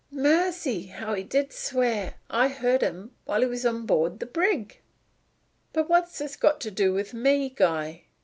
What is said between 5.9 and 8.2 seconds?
has this to do with me, Guy?"